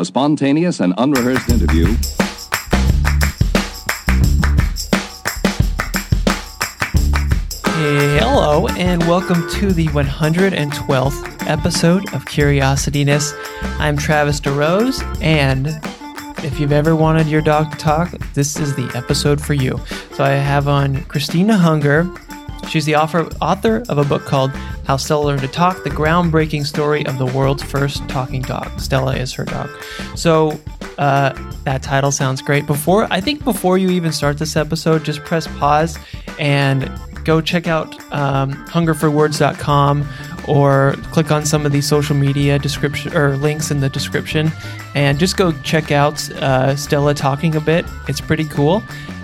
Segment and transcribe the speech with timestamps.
[0.00, 1.84] a spontaneous and unrehearsed interview.
[8.18, 13.34] Hello, and welcome to the 112th episode of Curiosityness.
[13.78, 15.66] I'm Travis DeRose, and
[16.46, 19.78] if you've ever wanted your dog to talk, this is the episode for you.
[20.14, 22.10] So I have on Christina Hunger.
[22.70, 24.50] She's the author, author of a book called
[24.90, 28.80] How Stella Learned to Talk, the groundbreaking story of the world's first talking dog.
[28.80, 29.70] Stella is her dog.
[30.16, 30.60] So
[30.98, 31.32] uh,
[31.62, 32.66] that title sounds great.
[32.66, 35.96] Before I think before you even start this episode, just press pause
[36.40, 36.90] and
[37.22, 40.08] go check out um, hungerforwords.com
[40.48, 44.50] or click on some of the social media description or links in the description
[44.96, 47.86] and just go check out uh, Stella talking a bit.
[48.08, 48.82] It's pretty cool.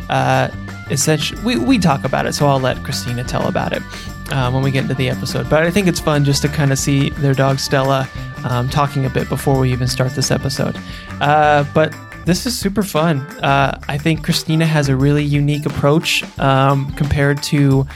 [0.09, 0.49] Uh,
[0.91, 3.83] essentially, we, we talk about it, so I'll let Christina tell about it
[4.31, 5.49] uh, when we get into the episode.
[5.49, 8.09] But I think it's fun just to kind of see their dog Stella
[8.45, 10.77] um, talking a bit before we even start this episode.
[11.21, 13.21] Uh, but this is super fun.
[13.43, 17.87] Uh, I think Christina has a really unique approach um, compared to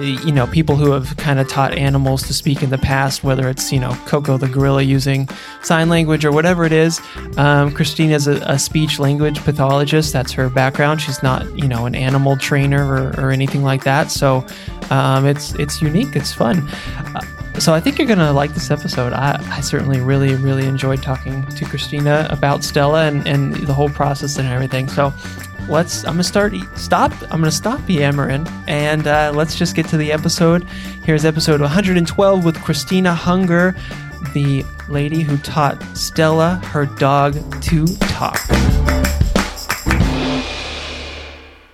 [0.00, 3.48] you know people who have kind of taught animals to speak in the past whether
[3.48, 5.28] it's you know Koko the gorilla using
[5.62, 7.00] sign language or whatever it is.
[7.36, 10.12] Um, christine is a, a, speech language pathologist.
[10.12, 11.00] That's her background.
[11.00, 14.10] She's not you know an animal trainer or, or anything like that.
[14.10, 14.46] So
[14.90, 16.16] um, it's it's unique.
[16.16, 16.68] It's fun.
[17.14, 17.20] Uh,
[17.58, 19.12] so I think you're gonna like this episode.
[19.12, 23.88] I, I certainly really really enjoyed talking to Christina about Stella and, and the whole
[23.88, 24.88] process and everything.
[24.88, 25.12] So
[25.68, 29.96] let's I'm gonna start stop I'm gonna stop yammering and uh, let's just get to
[29.96, 30.64] the episode.
[31.04, 33.76] Here's episode 112 with Christina Hunger,
[34.32, 38.38] the lady who taught Stella her dog to talk.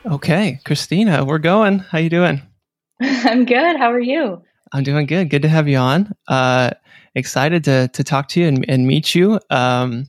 [0.07, 1.79] Okay, Christina, we're going.
[1.79, 2.43] How you doing?
[3.01, 3.77] I'm good.
[3.77, 4.43] How are you?
[4.73, 5.31] I'm doing good.
[5.31, 6.13] Good to have you on.
[6.27, 6.71] Uh,
[7.15, 9.39] excited to to talk to you and, and meet you.
[9.51, 10.09] Um,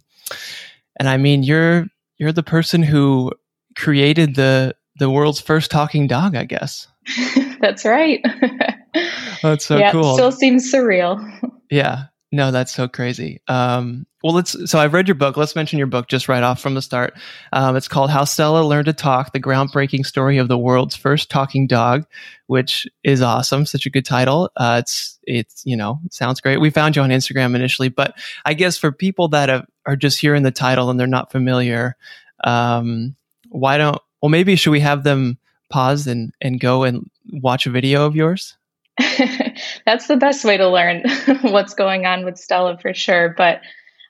[0.97, 1.85] and I mean, you're
[2.17, 3.31] you're the person who
[3.75, 6.87] created the the world's first talking dog, I guess.
[7.59, 8.23] that's right.
[9.41, 10.13] that's so yeah, cool.
[10.13, 11.19] still seems surreal.
[11.69, 12.05] Yeah.
[12.31, 13.41] No, that's so crazy.
[13.47, 14.69] Um, well, let's.
[14.69, 15.37] So I've read your book.
[15.37, 17.13] Let's mention your book just right off from the start.
[17.53, 21.29] Um, it's called "How Stella Learned to Talk: The Groundbreaking Story of the World's First
[21.29, 22.05] Talking Dog,"
[22.47, 23.65] which is awesome.
[23.65, 24.49] Such a good title.
[24.57, 26.59] Uh, it's it's you know sounds great.
[26.59, 30.19] We found you on Instagram initially, but I guess for people that have, are just
[30.19, 31.95] hearing the title and they're not familiar,
[32.43, 33.15] um,
[33.49, 35.37] why don't well maybe should we have them
[35.69, 38.57] pause and and go and watch a video of yours?
[39.85, 41.03] That's the best way to learn
[41.41, 43.33] what's going on with Stella for sure.
[43.37, 43.61] But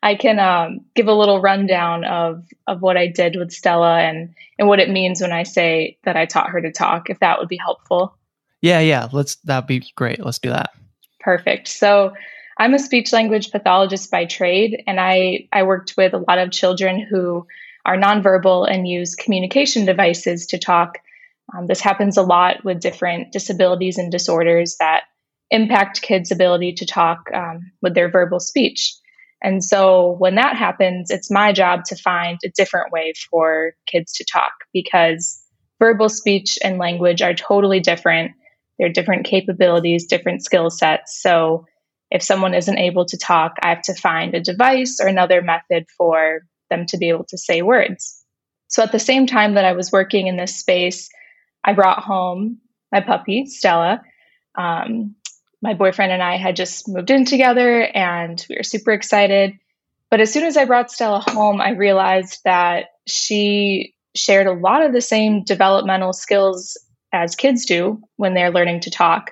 [0.04, 4.34] I can um, give a little rundown of of what I did with Stella and
[4.60, 7.10] and what it means when I say that I taught her to talk.
[7.10, 8.16] If that would be helpful.
[8.62, 9.08] Yeah, yeah.
[9.12, 10.24] Let's that'd be great.
[10.24, 10.72] Let's do that.
[11.20, 11.68] Perfect.
[11.68, 12.14] So
[12.58, 16.52] I'm a speech language pathologist by trade, and I I worked with a lot of
[16.52, 17.48] children who
[17.86, 20.98] are nonverbal and use communication devices to talk.
[21.56, 25.04] Um, this happens a lot with different disabilities and disorders that
[25.52, 28.94] impact kids' ability to talk um, with their verbal speech.
[29.44, 34.14] And so when that happens, it's my job to find a different way for kids
[34.14, 35.40] to talk because
[35.78, 38.32] verbal speech and language are totally different.
[38.80, 41.22] They're different capabilities, different skill sets.
[41.22, 41.66] So
[42.10, 45.86] if someone isn't able to talk, I have to find a device or another method
[45.96, 48.24] for them to be able to say words.
[48.68, 51.10] So at the same time that I was working in this space,
[51.64, 52.60] I brought home
[52.92, 54.02] my puppy, Stella.
[54.58, 55.16] Um,
[55.62, 59.54] my boyfriend and I had just moved in together and we were super excited.
[60.12, 64.84] But as soon as I brought Stella home, I realized that she shared a lot
[64.84, 66.78] of the same developmental skills
[67.12, 69.32] as kids do when they're learning to talk.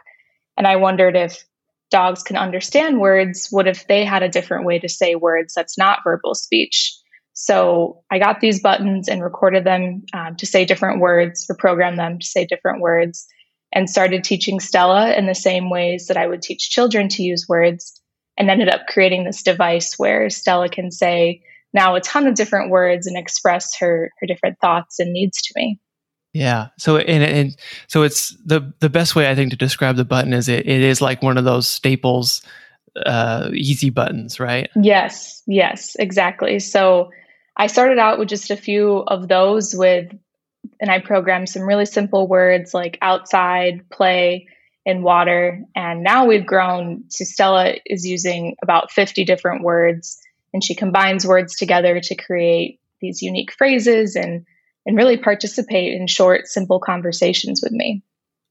[0.58, 1.44] And I wondered if
[1.92, 5.78] dogs can understand words, what if they had a different way to say words that's
[5.78, 6.98] not verbal speech?
[7.34, 11.96] So I got these buttons and recorded them um, to say different words or program
[11.96, 13.28] them to say different words
[13.74, 17.48] and started teaching Stella in the same ways that I would teach children to use
[17.50, 18.00] words
[18.38, 21.42] and ended up creating this device where Stella can say
[21.74, 25.54] now a ton of different words and express her her different thoughts and needs to
[25.56, 25.80] me.
[26.34, 26.68] Yeah.
[26.78, 27.56] So and, and
[27.88, 30.82] so it's the the best way I think to describe the button is it, it
[30.82, 32.42] is like one of those staples
[33.06, 34.70] uh easy buttons, right?
[34.76, 35.42] Yes.
[35.48, 36.60] Yes, exactly.
[36.60, 37.10] So
[37.56, 40.12] I started out with just a few of those with,
[40.80, 44.48] and I programmed some really simple words like outside, play,
[44.86, 45.64] and water.
[45.76, 50.20] And now we've grown to Stella is using about 50 different words,
[50.54, 54.46] and she combines words together to create these unique phrases and
[54.86, 58.04] and really participate in short, simple conversations with me.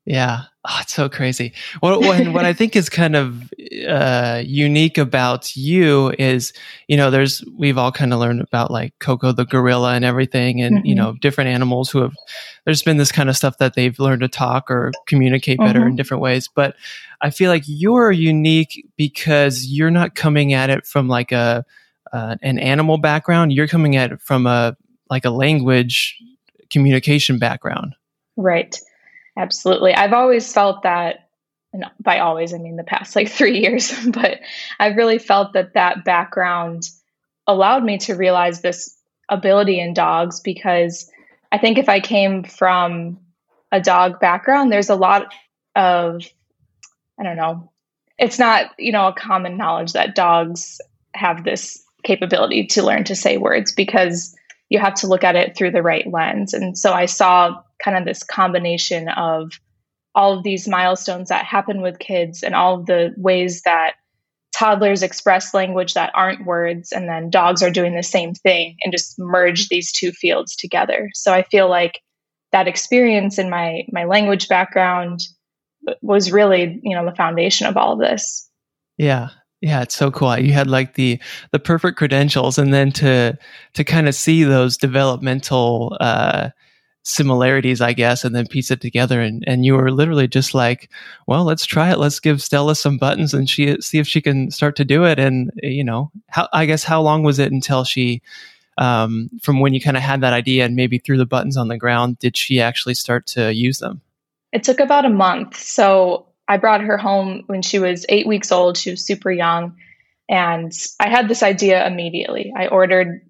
[0.06, 1.54] Yeah, Oh, it's so crazy.
[1.80, 3.52] What, what, what I think is kind of
[3.88, 6.52] uh, unique about you is,
[6.86, 10.60] you know, there's we've all kind of learned about like Koko the gorilla and everything,
[10.60, 10.86] and mm-hmm.
[10.86, 12.14] you know, different animals who have.
[12.64, 15.88] There's been this kind of stuff that they've learned to talk or communicate better mm-hmm.
[15.88, 16.76] in different ways, but
[17.20, 21.64] I feel like you're unique because you're not coming at it from like a
[22.12, 23.52] uh, an animal background.
[23.52, 24.76] You're coming at it from a
[25.10, 26.16] like a language
[26.70, 27.96] communication background.
[28.36, 28.78] Right.
[29.36, 29.94] Absolutely.
[29.94, 31.28] I've always felt that,
[31.72, 34.40] and by always, I mean the past like three years, but
[34.78, 36.88] I've really felt that that background
[37.46, 38.96] allowed me to realize this
[39.28, 41.10] ability in dogs because
[41.50, 43.18] I think if I came from
[43.70, 45.32] a dog background, there's a lot
[45.74, 46.22] of,
[47.18, 47.72] I don't know,
[48.18, 50.80] it's not, you know, a common knowledge that dogs
[51.14, 54.34] have this capability to learn to say words because
[54.68, 56.54] you have to look at it through the right lens.
[56.54, 59.52] And so I saw kind of this combination of
[60.14, 63.94] all of these milestones that happen with kids and all of the ways that
[64.52, 68.92] toddlers express language that aren't words and then dogs are doing the same thing and
[68.92, 71.10] just merge these two fields together.
[71.14, 72.00] So i feel like
[72.52, 75.20] that experience in my my language background
[76.02, 78.48] was really you know the foundation of all of this.
[78.98, 79.30] Yeah.
[79.62, 80.38] Yeah it's so cool.
[80.38, 81.18] You had like the
[81.50, 83.38] the perfect credentials and then to
[83.72, 86.50] to kind of see those developmental uh
[87.04, 89.20] similarities, I guess, and then piece it together.
[89.20, 90.88] And, and you were literally just like,
[91.26, 91.98] well, let's try it.
[91.98, 95.18] Let's give Stella some buttons and she see if she can start to do it.
[95.18, 98.22] And, you know, how, I guess, how long was it until she,
[98.78, 101.68] um, from when you kind of had that idea and maybe threw the buttons on
[101.68, 104.00] the ground, did she actually start to use them?
[104.52, 105.56] It took about a month.
[105.56, 108.76] So I brought her home when she was eight weeks old.
[108.76, 109.76] She was super young.
[110.28, 112.52] And I had this idea immediately.
[112.56, 113.22] I ordered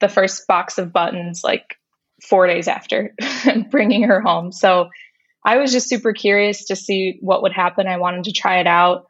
[0.00, 1.76] the first box of buttons like
[2.22, 3.14] four days after
[3.70, 4.52] bringing her home.
[4.52, 4.88] So
[5.44, 7.86] I was just super curious to see what would happen.
[7.86, 9.06] I wanted to try it out.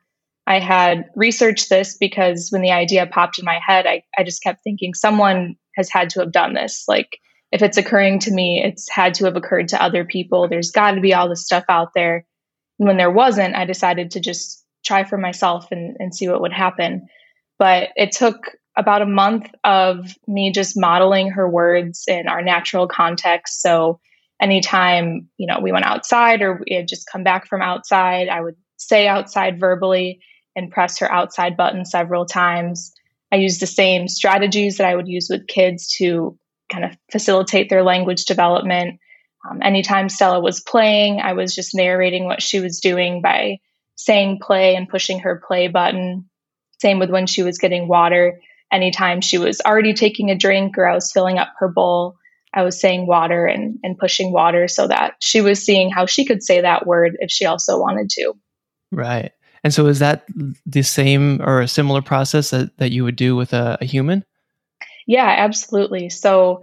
[0.46, 4.42] I had researched this because when the idea popped in my head, I, I just
[4.42, 6.84] kept thinking someone has had to have done this.
[6.86, 7.18] Like,
[7.52, 10.48] if it's occurring to me, it's had to have occurred to other people.
[10.48, 12.26] There's got to be all this stuff out there.
[12.78, 16.40] And when there wasn't, I decided to just try for myself and, and see what
[16.40, 17.08] would happen.
[17.58, 18.36] But it took
[18.76, 23.62] about a month of me just modeling her words in our natural context.
[23.62, 24.00] So
[24.40, 28.40] anytime, you know, we went outside or we had just come back from outside, I
[28.40, 30.20] would say outside verbally
[30.54, 32.92] and press her outside button several times.
[33.32, 36.38] I used the same strategies that I would use with kids to
[36.70, 39.00] kind of facilitate their language development.
[39.48, 43.58] Um, anytime Stella was playing, I was just narrating what she was doing by
[43.94, 46.28] saying play and pushing her play button.
[46.78, 48.40] Same with when she was getting water
[48.72, 52.16] anytime she was already taking a drink or I was filling up her bowl,
[52.54, 56.24] I was saying water and, and pushing water so that she was seeing how she
[56.24, 58.34] could say that word if she also wanted to.
[58.90, 59.32] Right.
[59.62, 60.26] And so is that
[60.64, 64.24] the same or a similar process that, that you would do with a, a human?
[65.06, 66.08] Yeah, absolutely.
[66.08, 66.62] So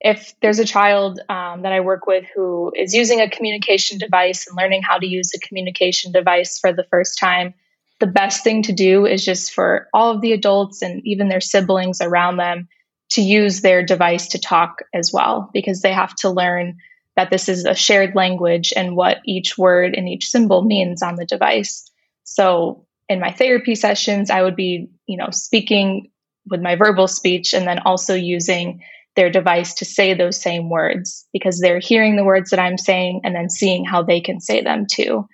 [0.00, 4.46] if there's a child um, that I work with who is using a communication device
[4.46, 7.54] and learning how to use a communication device for the first time,
[8.00, 11.40] the best thing to do is just for all of the adults and even their
[11.40, 12.68] siblings around them
[13.10, 16.78] to use their device to talk as well, because they have to learn
[17.16, 21.16] that this is a shared language and what each word and each symbol means on
[21.16, 21.90] the device.
[22.24, 26.10] So in my therapy sessions, I would be, you know, speaking
[26.48, 28.82] with my verbal speech and then also using
[29.16, 33.22] their device to say those same words because they're hearing the words that I'm saying
[33.24, 35.26] and then seeing how they can say them too.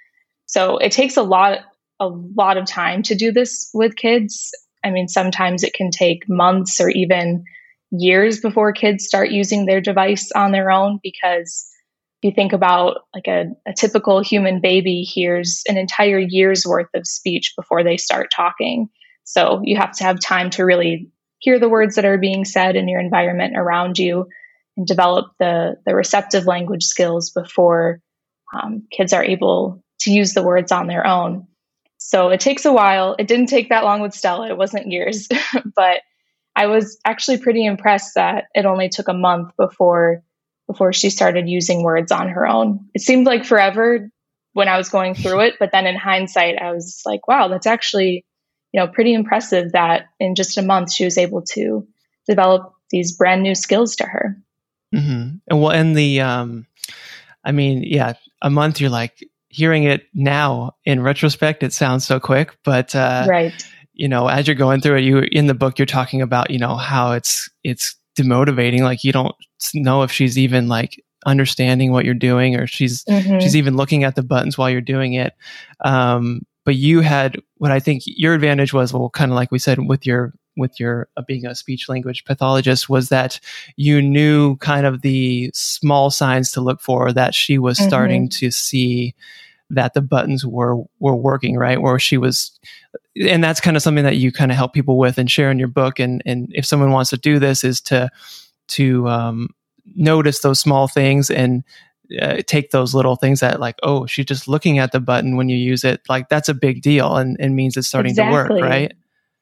[0.47, 1.59] So it takes a lot
[2.01, 4.53] a lot of time to do this with kids.
[4.85, 7.45] I mean, sometimes it can take months or even
[7.91, 11.69] years before kids start using their device on their own because
[12.21, 16.89] if you think about like a, a typical human baby hears an entire year's worth
[16.95, 18.89] of speech before they start talking.
[19.25, 22.77] So you have to have time to really hear the words that are being said
[22.77, 24.27] in your environment around you
[24.77, 28.01] and develop the, the receptive language skills before
[28.55, 31.47] um, kids are able to use the words on their own.
[32.07, 33.17] So it takes a while.
[33.19, 35.27] It didn't take that long with Stella, it wasn't years,
[35.75, 36.03] but
[36.55, 40.23] I was actually pretty impressed that it only took a month before
[40.69, 42.87] before she started using words on her own.
[42.95, 44.09] It seemed like forever
[44.53, 47.67] when I was going through it, but then in hindsight I was like, wow, that's
[47.67, 48.25] actually,
[48.73, 51.89] you know, pretty impressive that in just a month she was able to
[52.29, 54.37] develop these brand new skills to her.
[54.95, 55.39] Mm-hmm.
[55.49, 56.67] And well, and the, um,
[57.45, 62.21] I mean, yeah, a month you're like, hearing it now in retrospect, it sounds so
[62.21, 63.53] quick, but uh, right.
[63.95, 66.59] You know, as you're going through it, you in the book, you're talking about you
[66.59, 68.81] know how it's it's demotivating.
[68.81, 69.35] Like you don't
[69.75, 73.41] know if she's even like understanding what you're doing or she's mm-hmm.
[73.41, 75.35] she's even looking at the buttons while you're doing it
[75.85, 79.59] um, but you had what i think your advantage was well kind of like we
[79.59, 83.39] said with your with your uh, being a speech language pathologist was that
[83.77, 87.89] you knew kind of the small signs to look for that she was mm-hmm.
[87.89, 89.15] starting to see
[89.71, 92.59] that the buttons were were working right where she was
[93.29, 95.59] and that's kind of something that you kind of help people with and share in
[95.59, 98.09] your book and and if someone wants to do this is to
[98.69, 99.49] to um,
[99.95, 101.65] notice those small things and
[102.21, 105.49] uh, take those little things that like oh she's just looking at the button when
[105.49, 108.49] you use it like that's a big deal and it means it's starting exactly.
[108.49, 108.93] to work right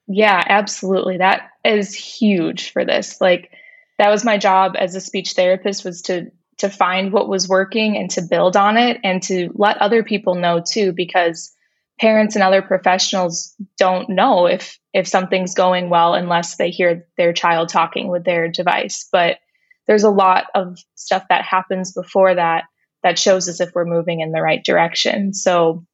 [0.07, 1.19] yeah absolutely.
[1.19, 3.21] That is huge for this.
[3.21, 3.51] Like
[3.99, 7.97] that was my job as a speech therapist was to to find what was working
[7.97, 11.53] and to build on it and to let other people know too because
[12.01, 17.33] parents and other professionals don't know if if something's going well unless they hear their
[17.33, 19.09] child talking with their device.
[19.11, 19.39] But
[19.87, 22.65] there's a lot of stuff that happens before that
[23.03, 25.33] that shows us if we're moving in the right direction.
[25.35, 25.85] So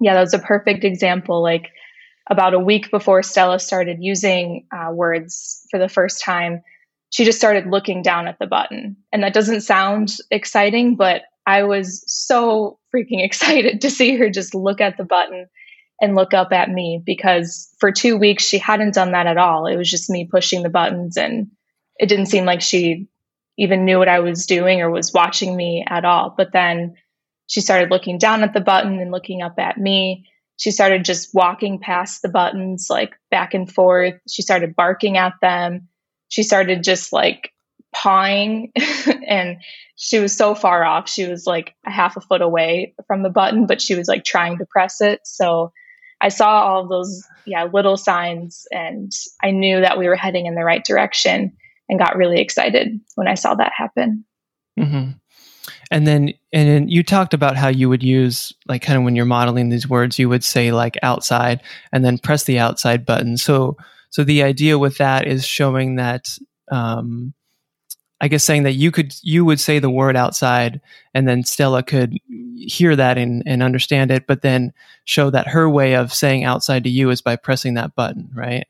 [0.00, 1.42] yeah that was a perfect example.
[1.42, 1.70] Like
[2.28, 6.62] about a week before stella started using uh, words for the first time
[7.10, 11.62] she just started looking down at the button and that doesn't sound exciting but I
[11.62, 15.46] was so freaking excited to see her just look at the button
[16.00, 19.66] and look up at me because for two weeks she hadn't done that at all.
[19.66, 21.50] It was just me pushing the buttons and
[21.98, 23.06] it didn't seem like she
[23.56, 26.34] even knew what I was doing or was watching me at all.
[26.36, 26.96] But then
[27.46, 30.28] she started looking down at the button and looking up at me.
[30.56, 34.14] She started just walking past the buttons, like back and forth.
[34.28, 35.88] She started barking at them.
[36.28, 37.52] She started just like
[37.94, 38.72] pawing
[39.26, 39.58] and
[39.96, 41.08] she was so far off.
[41.08, 44.24] She was like a half a foot away from the button, but she was like
[44.24, 45.20] trying to press it.
[45.24, 45.72] So
[46.20, 50.54] I saw all those, yeah, little signs and I knew that we were heading in
[50.54, 51.56] the right direction
[51.88, 54.24] and got really excited when I saw that happen.
[54.78, 55.12] Mm-hmm.
[55.90, 59.14] And then, and then you talked about how you would use, like, kind of when
[59.14, 61.60] you're modeling these words, you would say like outside
[61.92, 63.36] and then press the outside button.
[63.36, 63.76] So,
[64.10, 66.26] so the idea with that is showing that,
[66.72, 67.34] um,
[68.20, 70.80] I guess saying that you could you would say the word outside
[71.12, 72.16] and then Stella could
[72.56, 74.72] hear that and, and understand it, but then
[75.04, 78.66] show that her way of saying outside to you is by pressing that button, right?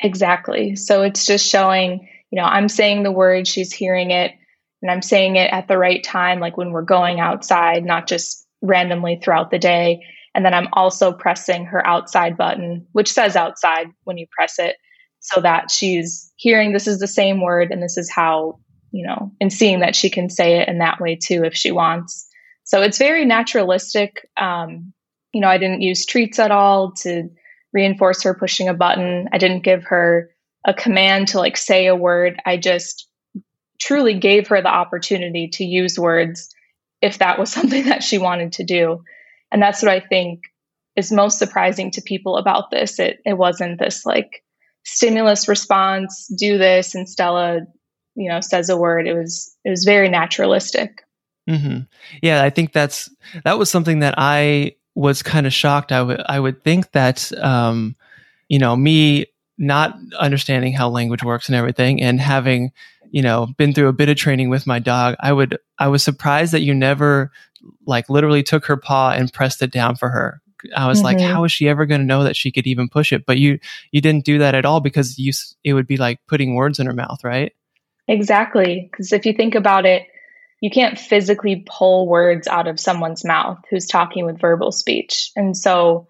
[0.00, 0.76] Exactly.
[0.76, 4.32] So it's just showing, you know, I'm saying the word, she's hearing it,
[4.82, 8.46] and I'm saying it at the right time, like when we're going outside, not just
[8.60, 10.04] randomly throughout the day.
[10.34, 14.76] And then I'm also pressing her outside button, which says outside when you press it,
[15.20, 18.58] so that she's hearing this is the same word and this is how
[18.92, 21.72] you know, and seeing that she can say it in that way too if she
[21.72, 22.28] wants.
[22.64, 24.28] So it's very naturalistic.
[24.36, 24.92] Um,
[25.32, 27.30] you know, I didn't use treats at all to
[27.72, 29.28] reinforce her pushing a button.
[29.32, 30.30] I didn't give her
[30.66, 32.40] a command to like say a word.
[32.44, 33.08] I just
[33.82, 36.54] truly gave her the opportunity to use words
[37.00, 39.02] if that was something that she wanted to do.
[39.50, 40.40] And that's what I think
[40.96, 42.98] is most surprising to people about this.
[42.98, 44.42] It it wasn't this like
[44.84, 47.62] stimulus response, do this, and Stella
[48.14, 51.02] you know says a word it was it was very naturalistic
[51.48, 51.80] mm-hmm.
[52.22, 53.10] yeah i think that's
[53.44, 57.32] that was something that i was kind of shocked i would i would think that
[57.42, 57.96] um
[58.48, 59.26] you know me
[59.58, 62.72] not understanding how language works and everything and having
[63.12, 66.02] you know been through a bit of training with my dog i would i was
[66.02, 67.30] surprised that you never
[67.86, 70.42] like literally took her paw and pressed it down for her
[70.76, 71.06] I was mm-hmm.
[71.06, 73.26] like, how is she ever going to know that she could even push it?
[73.26, 73.58] But you,
[73.90, 75.32] you didn't do that at all because you,
[75.64, 77.52] it would be like putting words in her mouth, right?
[78.08, 78.88] Exactly.
[78.90, 80.06] Because if you think about it,
[80.60, 85.32] you can't physically pull words out of someone's mouth who's talking with verbal speech.
[85.34, 86.06] And so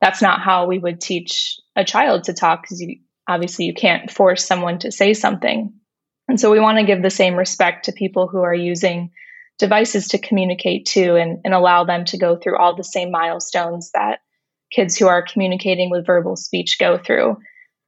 [0.00, 4.10] that's not how we would teach a child to talk because you, obviously you can't
[4.10, 5.72] force someone to say something.
[6.28, 9.10] And so we want to give the same respect to people who are using
[9.58, 13.90] devices to communicate too and, and allow them to go through all the same milestones
[13.92, 14.20] that
[14.70, 17.36] kids who are communicating with verbal speech go through.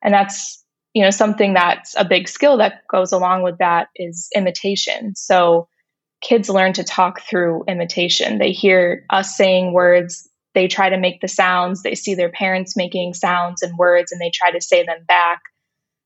[0.02, 0.62] And that's
[0.95, 5.14] you know something that's a big skill that goes along with that is imitation.
[5.14, 5.69] So
[6.23, 8.38] kids learn to talk through imitation.
[8.38, 12.76] They hear us saying words they try to make the sounds they see their parents
[12.76, 15.43] making sounds and words and they try to say them back.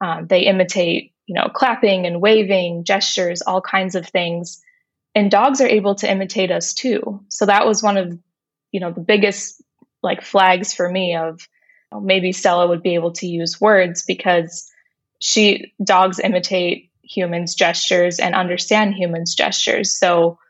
[0.00, 4.60] Um, they imitate you know clapping and waving gestures all kinds of things.
[5.14, 7.24] And dogs are able to imitate us too.
[7.28, 8.18] So that was one of
[8.72, 9.62] you know the biggest
[10.02, 11.46] like flags for me of
[12.02, 14.68] maybe stella would be able to use words because
[15.20, 19.96] she dogs imitate humans gestures and understand humans gestures.
[19.96, 20.40] So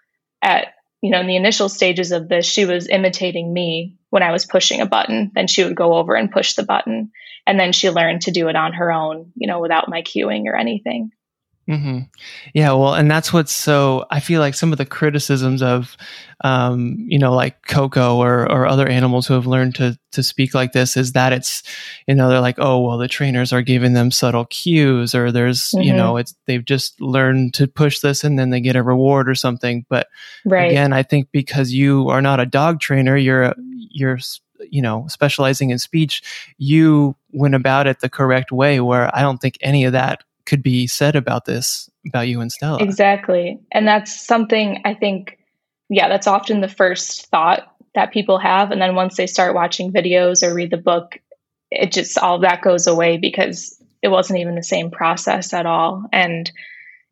[0.40, 0.68] at
[1.02, 4.47] you know in the initial stages of this she was imitating me when i was
[4.47, 7.11] pushing a button then she would go over and push the button.
[7.47, 10.45] And then she learned to do it on her own you know without my cueing
[10.47, 11.11] or anything
[11.70, 11.98] Mm-hmm.
[12.52, 14.04] Yeah, well, and that's what's so.
[14.10, 15.96] I feel like some of the criticisms of,
[16.42, 20.52] um, you know, like Koko or or other animals who have learned to to speak
[20.52, 21.62] like this is that it's,
[22.08, 25.68] you know, they're like, oh, well, the trainers are giving them subtle cues, or there's,
[25.68, 25.82] mm-hmm.
[25.82, 29.28] you know, it's they've just learned to push this and then they get a reward
[29.28, 29.86] or something.
[29.88, 30.08] But
[30.44, 30.72] right.
[30.72, 34.18] again, I think because you are not a dog trainer, you're you're
[34.70, 36.22] you know specializing in speech
[36.58, 40.62] you went about it the correct way where i don't think any of that could
[40.62, 42.83] be said about this about you and Stella.
[42.83, 43.61] Exactly.
[43.71, 45.38] And that's something I think
[45.88, 49.92] yeah, that's often the first thought that people have and then once they start watching
[49.92, 51.19] videos or read the book,
[51.71, 56.04] it just all that goes away because it wasn't even the same process at all.
[56.12, 56.50] And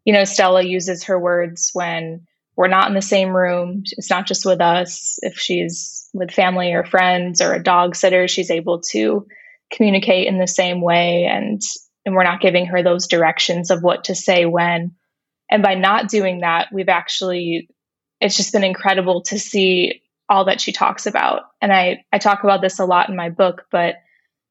[0.04, 2.26] you know, Stella uses her words when
[2.56, 3.84] we're not in the same room.
[3.92, 5.18] It's not just with us.
[5.22, 9.26] If she's with family or friends or a dog sitter, she's able to
[9.70, 11.60] communicate in the same way and
[12.08, 14.92] and we're not giving her those directions of what to say when.
[15.50, 17.68] And by not doing that, we've actually,
[18.18, 21.42] it's just been incredible to see all that she talks about.
[21.60, 23.96] And I, I talk about this a lot in my book, but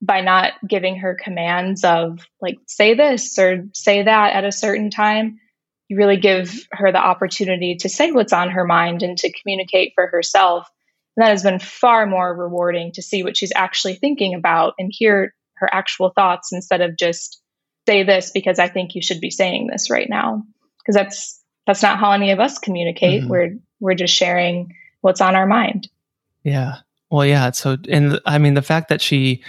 [0.03, 4.91] by not giving her commands of like, say this or say that at a certain
[4.91, 5.39] time,
[5.87, 9.93] you really give her the opportunity to say what's on her mind and to communicate
[9.95, 10.69] for herself.
[11.15, 14.91] And that has been far more rewarding to see what she's actually thinking about and
[14.93, 17.41] hear her actual thoughts instead of just
[17.87, 20.43] say this because I think you should be saying this right now.
[20.79, 23.21] Because that's that's not how any of us communicate.
[23.21, 23.29] Mm-hmm.
[23.29, 25.89] We're we're just sharing what's on our mind.
[26.43, 26.77] Yeah.
[27.09, 27.51] Well, yeah.
[27.51, 29.41] So, and I mean, the fact that she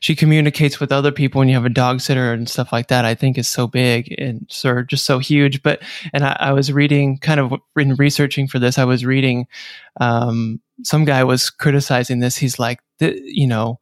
[0.00, 3.04] she communicates with other people when you have a dog sitter and stuff like that,
[3.04, 5.62] I think is so big and so just so huge.
[5.62, 5.80] But
[6.12, 9.46] and I, I was reading, kind of in researching for this, I was reading.
[10.00, 12.36] Um, some guy was criticizing this.
[12.36, 13.78] He's like, you know,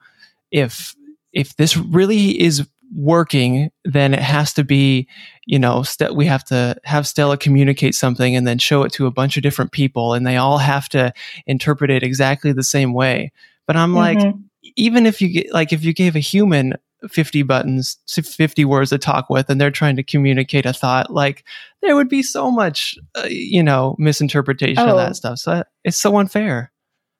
[0.50, 0.94] if
[1.32, 5.08] if this really is working, then it has to be,
[5.46, 9.06] you know, st- we have to have Stella communicate something and then show it to
[9.06, 11.12] a bunch of different people, and they all have to
[11.46, 13.32] interpret it exactly the same way.
[13.66, 14.18] But I'm mm-hmm.
[14.18, 14.34] like,
[14.76, 16.74] even if you get, like, if you gave a human
[17.08, 21.44] 50 buttons, 50 words to talk with, and they're trying to communicate a thought, like,
[21.80, 24.90] there would be so much, uh, you know, misinterpretation oh.
[24.90, 25.14] of that oh.
[25.14, 25.38] stuff.
[25.38, 26.70] So it's so unfair.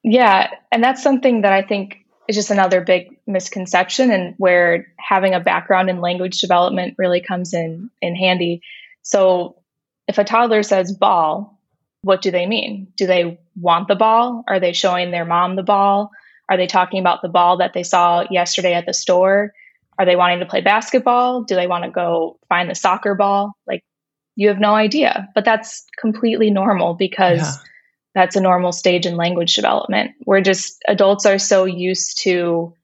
[0.05, 0.51] Yeah.
[0.70, 5.41] And that's something that I think is just another big misconception and where having a
[5.41, 8.63] background in language development really comes in in handy.
[9.03, 9.57] So
[10.07, 11.59] if a toddler says ball,
[12.03, 12.89] what do they mean?
[12.97, 14.45] Do they want the ball?
[14.47, 16.11] Are they showing their mom the ball?
[16.49, 19.53] Are they talking about the ball that they saw yesterday at the store?
[19.99, 21.43] Are they wanting to play basketball?
[21.43, 23.53] Do they want to go find the soccer ball?
[23.67, 23.85] Like
[24.37, 27.69] you have no idea, but that's completely normal because yeah
[28.14, 30.12] that's a normal stage in language development.
[30.27, 32.75] We're just adults are so used to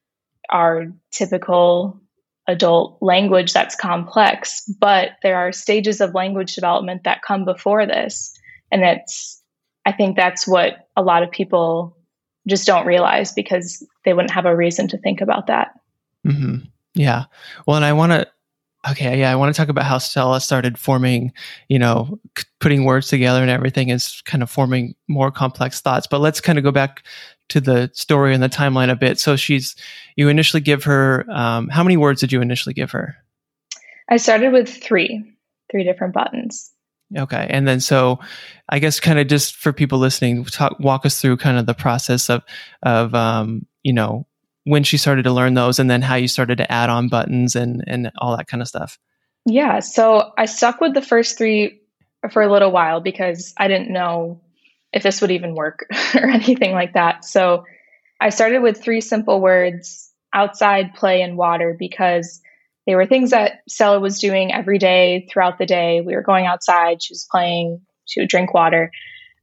[0.49, 1.99] our typical
[2.47, 8.33] adult language that's complex, but there are stages of language development that come before this.
[8.71, 9.41] And it's,
[9.85, 11.95] I think that's what a lot of people
[12.47, 15.79] just don't realize because they wouldn't have a reason to think about that.
[16.25, 16.65] Mm-hmm.
[16.95, 17.25] Yeah.
[17.67, 18.27] Well, and I want to
[18.87, 21.33] okay, yeah, I want to talk about how Stella started forming,
[21.67, 26.07] you know, c- putting words together and everything is kind of forming more complex thoughts.
[26.07, 27.03] But let's kind of go back
[27.49, 29.19] to the story and the timeline a bit.
[29.19, 29.75] So she's,
[30.15, 33.15] you initially give her, um, how many words did you initially give her?
[34.09, 35.23] I started with three,
[35.71, 36.71] three different buttons.
[37.17, 37.47] Okay.
[37.49, 38.19] And then so
[38.69, 41.73] I guess kind of just for people listening, talk, walk us through kind of the
[41.73, 42.43] process of,
[42.83, 44.27] of, um, you know,
[44.65, 47.55] when she started to learn those and then how you started to add on buttons
[47.55, 48.97] and and all that kind of stuff.
[49.45, 51.81] Yeah so i stuck with the first three
[52.31, 54.41] for a little while because i didn't know
[54.91, 57.25] if this would even work or anything like that.
[57.25, 57.65] So
[58.19, 62.41] i started with three simple words outside play and water because
[62.85, 66.01] they were things that stella was doing every day throughout the day.
[66.01, 68.91] We were going outside she was playing she would drink water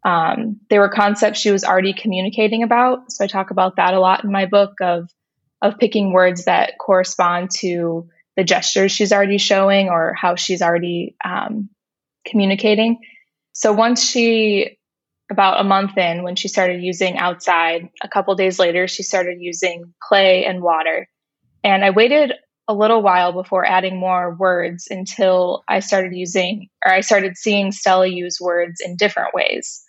[0.06, 3.10] um, they were concepts she was already communicating about.
[3.10, 5.10] So I talk about that a lot in my book of
[5.60, 11.16] of picking words that correspond to the gestures she's already showing or how she's already
[11.24, 11.70] um,
[12.26, 12.98] communicating.
[13.52, 14.78] So once she,
[15.30, 19.38] about a month in, when she started using outside, a couple days later, she started
[19.40, 21.08] using play and water.
[21.64, 22.34] And I waited
[22.68, 27.72] a little while before adding more words until I started using or I started seeing
[27.72, 29.85] Stella use words in different ways.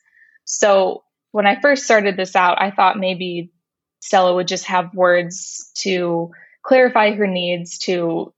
[0.47, 3.51] So when I first started this out, I thought maybe
[3.99, 6.31] Stella would just have words to
[6.63, 8.33] clarify her needs to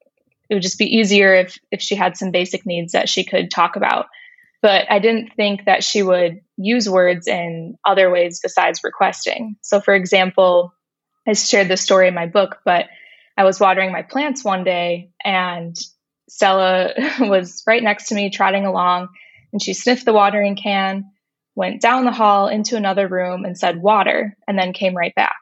[0.49, 3.51] it would just be easier if if she had some basic needs that she could
[3.51, 4.07] talk about.
[4.61, 9.55] But i didn't think that she would use words in other ways besides requesting.
[9.61, 10.73] So for example
[11.27, 12.87] i shared this story in my book but
[13.37, 15.77] i was watering my plants one day and
[16.29, 19.09] Stella was right next to me, trotting along,
[19.51, 21.11] and she sniffed the watering can,
[21.55, 25.35] went down the hall into another room and said water, and then came right back.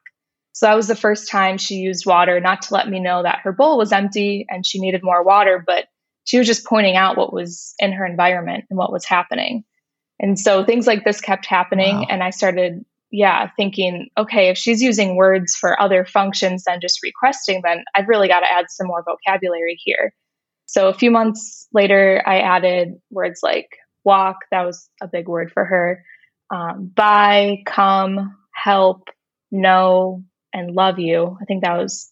[0.53, 3.41] So that was the first time she used water, not to let me know that
[3.43, 5.85] her bowl was empty and she needed more water, but
[6.23, 9.63] she was just pointing out what was in her environment and what was happening.
[10.19, 11.97] And so things like this kept happening.
[11.97, 12.05] Wow.
[12.09, 17.03] And I started, yeah, thinking, okay, if she's using words for other functions than just
[17.03, 20.11] requesting, then I've really got to add some more vocabulary here.
[20.65, 23.69] So a few months later, I added words like
[24.07, 26.03] walk, that was a big word for her,
[26.49, 29.09] um, bye, come, help,
[29.51, 31.37] no, and love you.
[31.41, 32.11] I think that was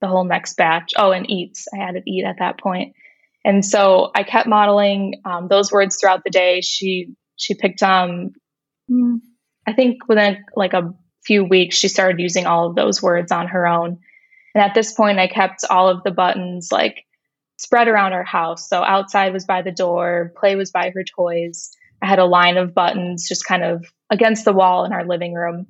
[0.00, 0.92] the whole next batch.
[0.96, 1.66] Oh, and eats.
[1.72, 2.94] I added eat at that point.
[3.44, 6.60] And so I kept modeling um, those words throughout the day.
[6.60, 8.32] She she picked um
[9.66, 13.48] I think within like a few weeks she started using all of those words on
[13.48, 13.98] her own.
[14.54, 17.05] And at this point I kept all of the buttons like
[17.56, 18.68] spread around our house.
[18.68, 21.70] So outside was by the door, play was by her toys.
[22.02, 25.34] I had a line of buttons just kind of against the wall in our living
[25.34, 25.66] room.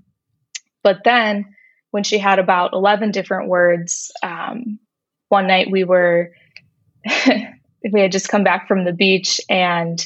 [0.82, 1.54] But then
[1.90, 4.78] when she had about 11 different words, um,
[5.28, 6.32] one night we were,
[7.92, 10.04] we had just come back from the beach and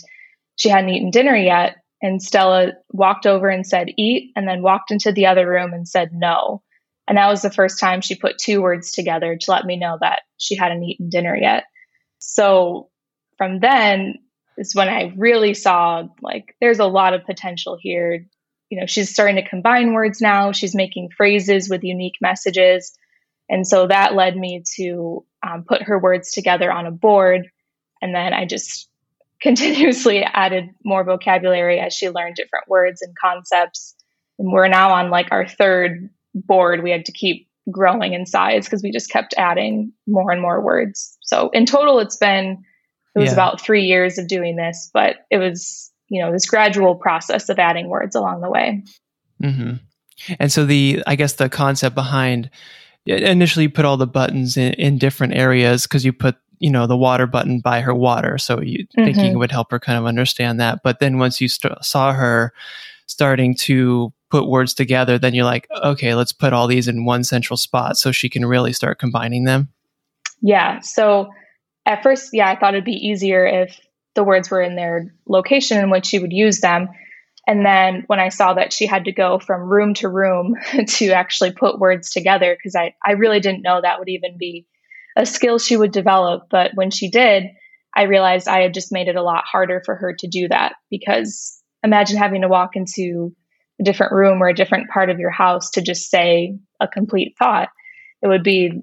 [0.56, 1.76] she hadn't eaten dinner yet.
[2.02, 5.86] And Stella walked over and said, eat, and then walked into the other room and
[5.86, 6.62] said, no.
[7.06, 9.98] And that was the first time she put two words together to let me know
[10.00, 11.64] that she hadn't eaten dinner yet.
[12.20, 12.88] So
[13.36, 14.16] from then
[14.56, 18.26] is when I really saw like there's a lot of potential here.
[18.68, 22.96] You know, she's starting to combine words now, she's making phrases with unique messages.
[23.48, 27.48] And so that led me to um, put her words together on a board.
[28.00, 28.88] And then I just
[29.42, 33.96] continuously added more vocabulary as she learned different words and concepts.
[34.38, 36.82] And we're now on like our third board.
[36.82, 40.60] We had to keep growing in size because we just kept adding more and more
[40.60, 41.16] words.
[41.22, 42.64] So in total, it's been,
[43.14, 43.34] it was yeah.
[43.34, 47.58] about three years of doing this, but it was, you know, this gradual process of
[47.58, 48.84] adding words along the way.
[49.42, 49.74] Mm-hmm.
[50.38, 52.50] And so the, I guess the concept behind
[53.06, 56.86] initially you put all the buttons in, in different areas because you put you know
[56.86, 59.04] the water button by her water so you mm-hmm.
[59.04, 62.12] thinking it would help her kind of understand that but then once you st- saw
[62.12, 62.52] her
[63.06, 67.24] starting to put words together then you're like okay let's put all these in one
[67.24, 69.68] central spot so she can really start combining them
[70.40, 71.28] yeah so
[71.86, 73.78] at first yeah i thought it'd be easier if
[74.14, 76.88] the words were in their location in which she would use them
[77.46, 80.54] and then when I saw that she had to go from room to room
[80.86, 84.66] to actually put words together, because I, I really didn't know that would even be
[85.16, 86.44] a skill she would develop.
[86.48, 87.48] But when she did,
[87.92, 90.74] I realized I had just made it a lot harder for her to do that
[90.90, 93.34] because imagine having to walk into
[93.80, 97.34] a different room or a different part of your house to just say a complete
[97.38, 97.68] thought.
[98.22, 98.82] It would be,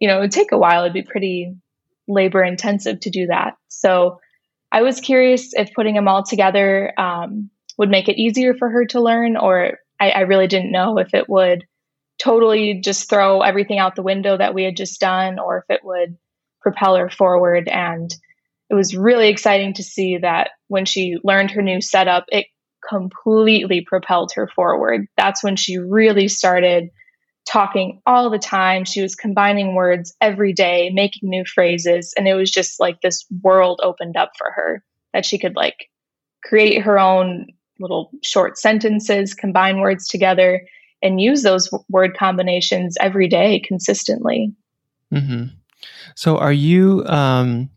[0.00, 0.82] you know, it would take a while.
[0.82, 1.54] It'd be pretty
[2.08, 3.54] labor intensive to do that.
[3.68, 4.20] So
[4.72, 8.86] I was curious if putting them all together um, would make it easier for her
[8.86, 11.64] to learn, or I, I really didn't know if it would
[12.18, 15.84] totally just throw everything out the window that we had just done or if it
[15.84, 16.16] would
[16.60, 17.68] propel her forward.
[17.68, 18.12] And
[18.70, 22.46] it was really exciting to see that when she learned her new setup, it
[22.88, 25.06] completely propelled her forward.
[25.16, 26.90] That's when she really started
[27.46, 28.84] talking all the time.
[28.84, 32.14] She was combining words every day, making new phrases.
[32.16, 35.88] And it was just like this world opened up for her that she could like
[36.44, 37.46] create her own
[37.80, 40.62] little short sentences, combine words together
[41.02, 44.52] and use those word combinations every day consistently.
[45.12, 45.44] Mm-hmm.
[46.16, 47.70] So are you um,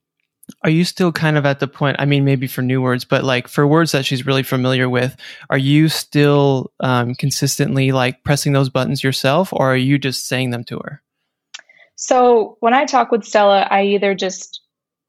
[0.64, 1.98] are you still kind of at the point?
[2.00, 5.16] I mean, maybe for new words, but like for words that she's really familiar with,
[5.50, 10.52] are you still um, consistently like pressing those buttons yourself, or are you just saying
[10.52, 11.02] them to her?
[11.96, 14.62] So when I talk with Stella, I either just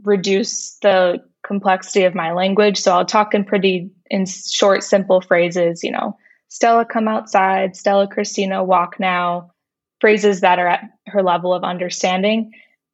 [0.02, 2.78] reduce the complexity of my language.
[2.78, 5.82] So I'll talk in pretty in short, simple phrases.
[5.82, 6.16] You know,
[6.48, 9.52] Stella, come outside, Stella, Christina, walk now,
[10.00, 12.52] phrases that are at her level of understanding.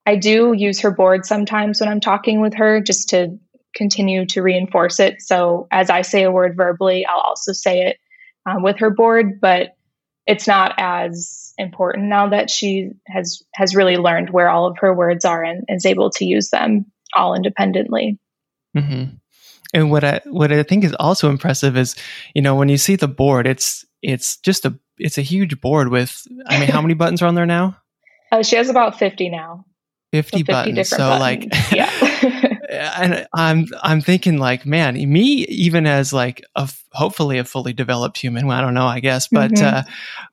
[0.09, 3.38] I do use her board sometimes when I'm talking with her just to
[3.75, 5.21] continue to reinforce it.
[5.21, 7.99] So as I say a word verbally, I'll also say it
[8.47, 9.77] um, with her board, but
[10.27, 14.94] it's not as important now that she has has really learned where all of her
[14.94, 18.18] words are and is able to use them all independently.
[18.75, 19.16] Mm-hmm.
[19.75, 21.94] And what I what I think is also impressive is,
[22.35, 25.88] you know, when you see the board, it's it's just a it's a huge board
[25.88, 27.77] with I mean, how many buttons are on there now?
[28.33, 29.66] Uh, she has about fifty now.
[30.12, 30.88] 50, 50 buttons.
[30.88, 31.21] So buttons.
[31.21, 32.59] like yeah.
[32.68, 38.18] and I'm I'm thinking like, man, me even as like a hopefully a fully developed
[38.18, 38.47] human.
[38.47, 39.77] Well, I don't know, I guess, but mm-hmm.
[39.77, 39.83] uh,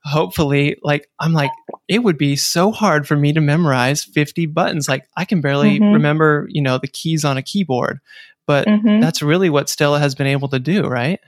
[0.04, 1.52] hopefully, like I'm like
[1.88, 4.88] it would be so hard for me to memorize 50 buttons.
[4.88, 5.94] Like I can barely mm-hmm.
[5.94, 8.00] remember, you know, the keys on a keyboard.
[8.48, 9.00] But mm-hmm.
[9.00, 11.20] that's really what Stella has been able to do, right?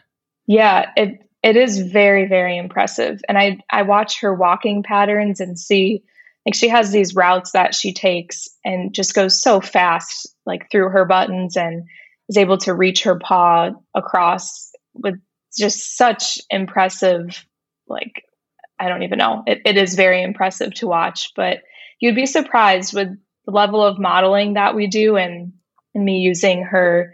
[0.46, 5.58] Yeah, it it is very very impressive, and I I watch her walking patterns and
[5.58, 6.04] see
[6.48, 10.88] like she has these routes that she takes and just goes so fast like through
[10.90, 11.84] her buttons and
[12.30, 15.16] is able to reach her paw across with
[15.58, 17.46] just such impressive
[17.88, 18.24] like
[18.80, 19.44] i don't even know.
[19.46, 21.60] It, it is very impressive to watch but
[22.00, 23.10] you'd be surprised with
[23.46, 25.52] the level of modeling that we do and
[25.94, 27.14] and me using her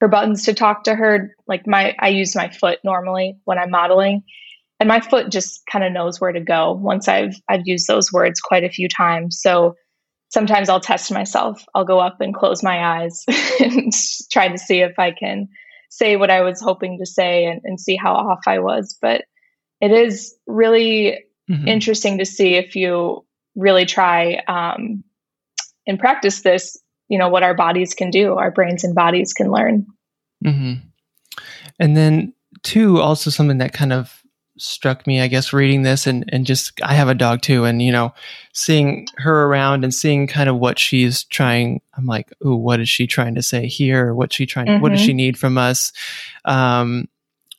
[0.00, 1.34] her buttons to talk to her.
[1.48, 4.24] Like my i use my foot normally when i'm modeling
[4.80, 8.12] and my foot just kind of knows where to go once I've I've used those
[8.12, 9.40] words quite a few times.
[9.40, 9.74] So
[10.30, 11.64] sometimes I'll test myself.
[11.74, 13.24] I'll go up and close my eyes
[13.60, 13.92] and
[14.32, 15.48] try to see if I can
[15.90, 18.98] say what I was hoping to say and, and see how off I was.
[19.00, 19.24] But
[19.80, 21.68] it is really mm-hmm.
[21.68, 25.04] interesting to see if you really try um,
[25.86, 26.76] and practice this,
[27.08, 29.86] you know, what our bodies can do, our brains and bodies can learn.
[30.44, 30.86] Mm-hmm.
[31.78, 32.32] And then,
[32.62, 34.23] two, also something that kind of
[34.56, 37.64] struck me, I guess, reading this and, and just, I have a dog too.
[37.64, 38.14] And, you know,
[38.52, 42.88] seeing her around and seeing kind of what she's trying, I'm like, ooh, what is
[42.88, 44.14] she trying to say here?
[44.14, 44.82] What's she trying, mm-hmm.
[44.82, 45.16] what does she mm-hmm.
[45.16, 45.92] need from us?
[46.44, 47.08] Um,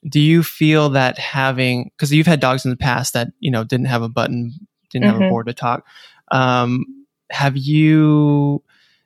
[0.08, 3.64] do you feel that having, cause you've had dogs in the past that, you know,
[3.64, 4.54] didn't have a button,
[4.90, 5.12] didn't mm-hmm.
[5.12, 5.30] have a mm-hmm.
[5.32, 5.86] board to talk.
[6.32, 8.64] Um, have you,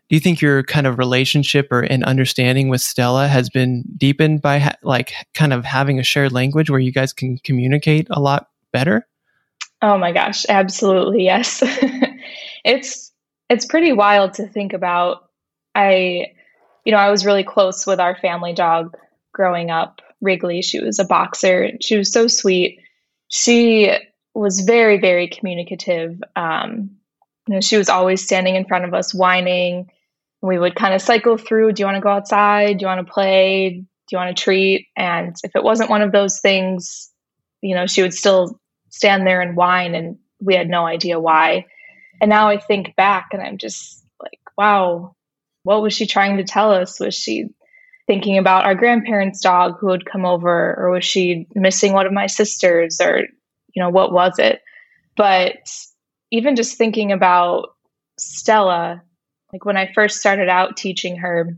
[0.09, 4.41] do you think your kind of relationship or and understanding with Stella has been deepened
[4.41, 8.19] by ha- like kind of having a shared language where you guys can communicate a
[8.19, 9.07] lot better?
[9.83, 11.63] Oh my gosh, absolutely yes.
[12.65, 13.11] it's
[13.49, 15.29] it's pretty wild to think about.
[15.75, 16.33] I
[16.85, 18.97] you know, I was really close with our family dog
[19.31, 20.63] growing up, Wrigley.
[20.63, 21.69] She was a boxer.
[21.81, 22.79] She was so sweet.
[23.27, 23.91] She
[24.33, 26.19] was very very communicative.
[26.35, 26.97] Um,
[27.47, 29.91] you know, she was always standing in front of us whining
[30.41, 33.05] we would kind of cycle through do you want to go outside do you want
[33.05, 34.87] to play do you want to treat?
[34.97, 37.11] And if it wasn't one of those things
[37.61, 41.65] you know she would still stand there and whine and we had no idea why.
[42.21, 45.15] And now i think back and i'm just like wow
[45.63, 46.99] what was she trying to tell us?
[46.99, 47.49] Was she
[48.07, 52.13] thinking about our grandparents dog who would come over or was she missing one of
[52.13, 53.19] my sisters or
[53.73, 54.61] you know what was it?
[55.15, 55.57] But
[56.31, 57.69] even just thinking about
[58.17, 59.03] stella
[59.51, 61.57] like when I first started out teaching her,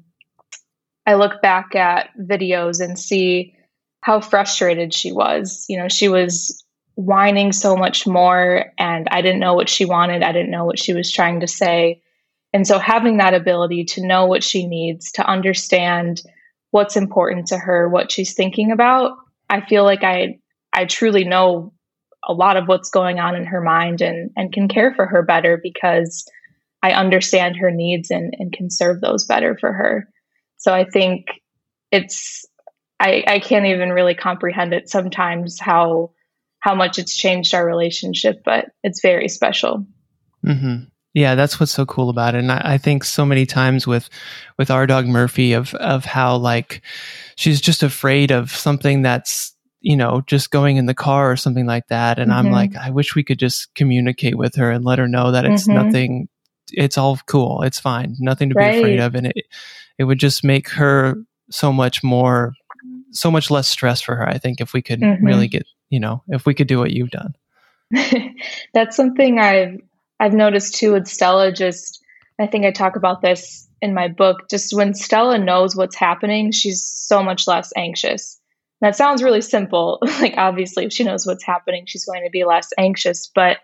[1.06, 3.56] I look back at videos and see
[4.02, 5.66] how frustrated she was.
[5.68, 6.64] You know, she was
[6.96, 10.24] whining so much more, and I didn't know what she wanted.
[10.24, 12.02] I didn't know what she was trying to say.
[12.54, 16.22] And so, having that ability to know what she needs, to understand
[16.72, 19.18] what's important to her, what she's thinking about,
[19.50, 20.40] I feel like I
[20.74, 21.74] I truly know
[22.28, 25.24] a lot of what's going on in her mind and and can care for her
[25.24, 26.26] better because
[26.84, 30.10] I understand her needs and, and can serve those better for her.
[30.58, 31.28] So I think
[31.92, 32.46] it's
[33.00, 36.12] I, I can't even really comprehend it sometimes how
[36.60, 39.86] how much it's changed our relationship, but it's very special.
[40.46, 40.84] Mm-hmm.
[41.14, 42.40] Yeah, that's what's so cool about it.
[42.40, 44.10] And I, I, think so many times with
[44.58, 46.82] with our dog Murphy of of how like
[47.36, 51.66] she's just afraid of something that's you know just going in the car or something
[51.66, 52.20] like that.
[52.20, 52.48] And mm-hmm.
[52.48, 55.46] I'm like, I wish we could just communicate with her and let her know that
[55.46, 55.86] it's mm-hmm.
[55.86, 56.30] nothing
[56.74, 57.62] it's all cool.
[57.64, 58.16] It's fine.
[58.20, 58.74] Nothing to right.
[58.74, 59.16] be afraid of.
[59.16, 59.46] And it,
[59.98, 61.16] it would just make her
[61.50, 62.54] so much more,
[63.12, 64.28] so much less stress for her.
[64.28, 65.26] I think if we could mm-hmm.
[65.26, 67.36] really get, you know, if we could do what you've done.
[68.74, 69.80] That's something I've,
[70.20, 71.52] I've noticed too with Stella.
[71.52, 72.04] Just,
[72.40, 74.50] I think I talk about this in my book.
[74.50, 78.40] Just when Stella knows what's happening, she's so much less anxious.
[78.80, 80.00] That sounds really simple.
[80.22, 83.30] like, obviously, if she knows what's happening, she's going to be less anxious.
[83.34, 83.58] But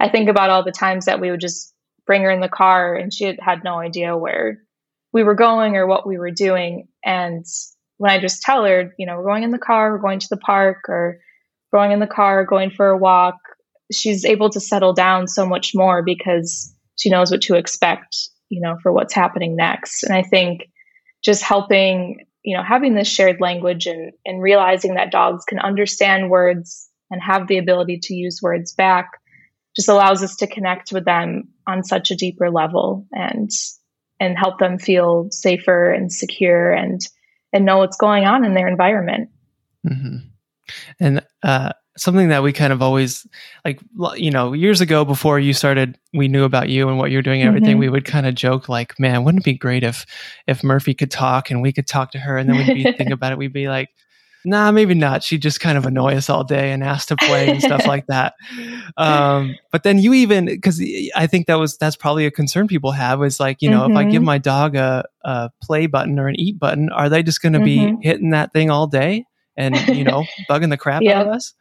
[0.00, 1.73] I think about all the times that we would just
[2.06, 4.58] bring her in the car and she had no idea where
[5.12, 6.88] we were going or what we were doing.
[7.04, 7.44] And
[7.98, 10.28] when I just tell her, you know, we're going in the car, we're going to
[10.28, 11.20] the park or
[11.72, 13.36] going in the car, going for a walk,
[13.92, 18.16] she's able to settle down so much more because she knows what to expect,
[18.48, 20.02] you know, for what's happening next.
[20.02, 20.68] And I think
[21.24, 26.30] just helping, you know, having this shared language and, and realizing that dogs can understand
[26.30, 29.10] words and have the ability to use words back
[29.76, 33.50] just allows us to connect with them on such a deeper level and
[34.20, 37.00] and help them feel safer and secure and
[37.52, 39.30] and know what's going on in their environment.
[39.86, 40.16] Mm-hmm.
[40.98, 43.26] And uh, something that we kind of always
[43.64, 43.80] like
[44.16, 47.40] you know years ago before you started we knew about you and what you're doing
[47.40, 47.80] and everything mm-hmm.
[47.80, 50.04] we would kind of joke like man wouldn't it be great if
[50.46, 53.10] if murphy could talk and we could talk to her and then we'd be think
[53.10, 53.90] about it we'd be like
[54.44, 57.48] nah maybe not she'd just kind of annoy us all day and ask to play
[57.48, 58.34] and stuff like that
[58.96, 60.82] um, but then you even because
[61.16, 63.92] i think that was that's probably a concern people have is like you know mm-hmm.
[63.92, 64.26] if i give mm-hmm.
[64.26, 67.58] my dog a, a play button or an eat button are they just going to
[67.58, 67.96] mm-hmm.
[67.96, 69.24] be hitting that thing all day
[69.56, 71.16] and you know bugging the crap yep.
[71.16, 71.54] out of us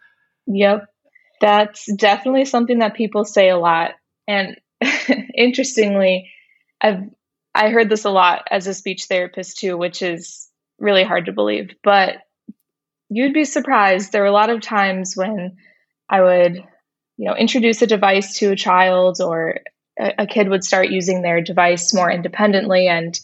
[0.48, 0.86] Yep.
[1.41, 3.91] That's definitely something that people say a lot.
[4.28, 4.58] And
[5.36, 6.32] interestingly,
[6.82, 7.04] I've
[7.56, 10.48] I heard this a lot as a speech therapist too, which is
[10.80, 11.72] really hard to believe.
[11.84, 12.17] But
[13.15, 14.12] you'd be surprised.
[14.12, 15.58] There were a lot of times when
[16.10, 16.56] I would,
[17.17, 19.60] you know, introduce a device to a child or
[19.99, 23.19] a, a kid would start using their device more independently and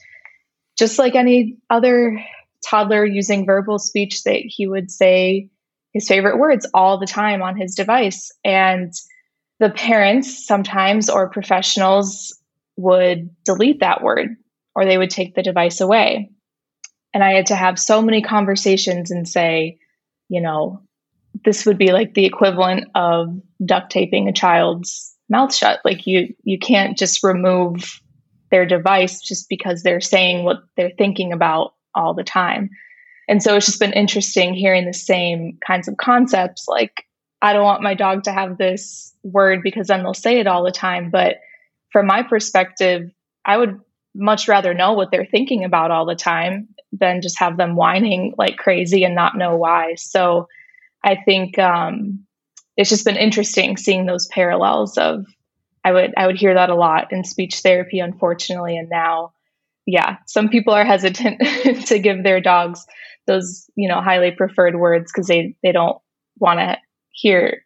[0.78, 2.24] just like any other
[2.68, 5.50] toddler using verbal speech that he would say
[5.94, 8.32] his favorite words all the time on his device.
[8.44, 8.94] And
[9.60, 12.38] the parents sometimes or professionals
[12.78, 14.36] would delete that word
[14.76, 16.32] or they would take the device away.
[17.14, 19.80] And I had to have so many conversations and say,
[20.28, 20.82] you know,
[21.44, 25.80] this would be like the equivalent of duct taping a child's mouth shut.
[25.86, 28.02] Like you you can't just remove
[28.52, 32.70] their device just because they're saying what they're thinking about all the time.
[33.28, 36.66] And so it's just been interesting hearing the same kinds of concepts.
[36.68, 37.06] Like,
[37.44, 40.64] I don't want my dog to have this word because then they'll say it all
[40.64, 41.12] the time.
[41.12, 41.36] But
[41.92, 43.12] from my perspective,
[43.46, 43.80] I would
[44.16, 48.34] much rather know what they're thinking about all the time than just have them whining
[48.38, 49.96] like crazy and not know why.
[49.96, 50.48] So
[51.04, 52.26] I think um,
[52.76, 55.26] it's just been interesting seeing those parallels of
[55.84, 59.34] I would I would hear that a lot in speech therapy, unfortunately, and now,
[59.86, 61.40] yeah, some people are hesitant
[61.88, 62.86] to give their dogs
[63.28, 65.98] those you know highly preferred words because they they don't
[66.38, 66.78] want to
[67.12, 67.64] hear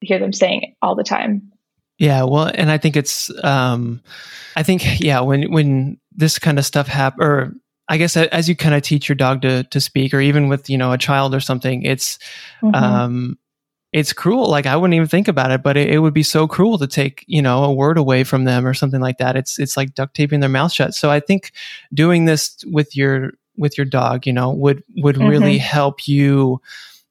[0.00, 1.50] hear them saying it all the time
[1.98, 4.00] yeah well and i think it's um
[4.56, 7.52] i think yeah when when this kind of stuff happen or
[7.88, 10.68] i guess as you kind of teach your dog to to speak or even with
[10.68, 12.18] you know a child or something it's
[12.62, 12.74] mm-hmm.
[12.74, 13.38] um
[13.92, 16.46] it's cruel like i wouldn't even think about it but it, it, would be so
[16.46, 19.58] cruel to take you know a word away from them or something like that it's
[19.58, 21.52] it's like duct taping their mouth shut so i think
[21.94, 25.28] doing this with your with your dog, you know, would would mm-hmm.
[25.28, 26.60] really help you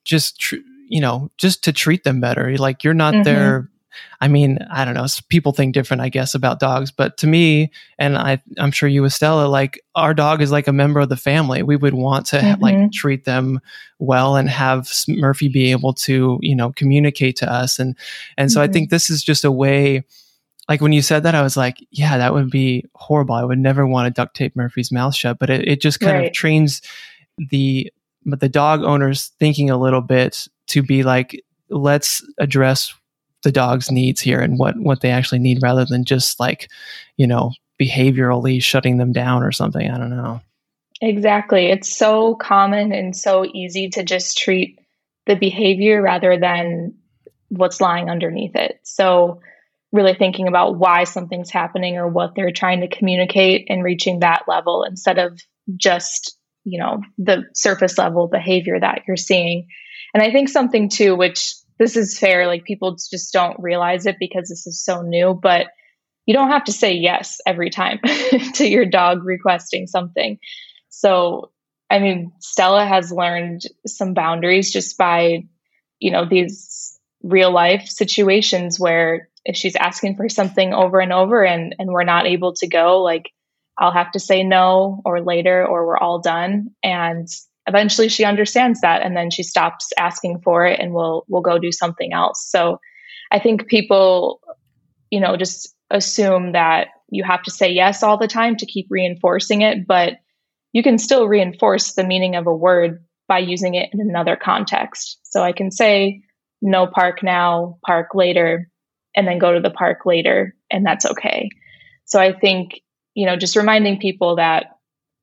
[0.03, 0.55] just tr-
[0.87, 2.55] you know, just to treat them better.
[2.57, 3.23] Like you're not mm-hmm.
[3.23, 3.69] there
[4.21, 5.05] I mean, I don't know.
[5.29, 9.05] People think different, I guess, about dogs, but to me, and I, I'm sure you,
[9.05, 11.63] Estella, like our dog is like a member of the family.
[11.63, 12.61] We would want to mm-hmm.
[12.61, 13.59] like treat them
[13.99, 17.79] well and have Murphy be able to, you know, communicate to us.
[17.79, 17.95] And
[18.37, 18.69] and so mm-hmm.
[18.69, 20.03] I think this is just a way
[20.67, 23.35] like when you said that, I was like, yeah, that would be horrible.
[23.35, 25.37] I would never want to duct tape Murphy's mouth shut.
[25.37, 26.27] But it, it just kind right.
[26.27, 26.81] of trains
[27.37, 27.91] the
[28.25, 32.95] but the dog owners thinking a little bit to be like, let's address
[33.45, 36.69] the dog's needs here and what what they actually need rather than just like,
[37.15, 39.89] you know, behaviorally shutting them down or something.
[39.89, 40.41] I don't know.
[41.01, 41.67] Exactly.
[41.67, 44.79] It's so common and so easy to just treat
[45.27, 46.95] the behavior rather than
[47.49, 48.79] what's lying underneath it.
[48.83, 49.41] So
[49.91, 54.43] really thinking about why something's happening or what they're trying to communicate and reaching that
[54.47, 55.39] level instead of
[55.77, 59.67] just you know the surface level behavior that you're seeing
[60.13, 62.47] and i think something too which this is fair.
[62.47, 65.67] Like people just don't realize it because this is so new but
[66.25, 67.99] you don't have to say yes every time
[68.55, 70.39] to your dog requesting something.
[70.89, 71.51] So
[71.89, 75.43] i mean stella has learned some boundaries just by
[75.99, 81.45] you know these real life situations where if she's asking for something over and over
[81.45, 83.31] and and we're not able to go like
[83.77, 86.71] i'll have to say no or later or we're all done.
[86.83, 87.27] And
[87.67, 91.57] eventually she understands that and then she stops asking for it and we'll we'll go
[91.57, 92.79] do something else so
[93.31, 94.39] i think people
[95.09, 98.87] you know just assume that you have to say yes all the time to keep
[98.89, 100.13] reinforcing it but
[100.73, 105.19] you can still reinforce the meaning of a word by using it in another context
[105.23, 106.21] so i can say
[106.61, 108.69] no park now park later
[109.15, 111.49] and then go to the park later and that's okay.
[112.05, 112.81] So I think,
[113.13, 114.74] you know, just reminding people that